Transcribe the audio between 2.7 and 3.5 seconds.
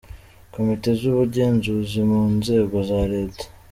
za Leta;.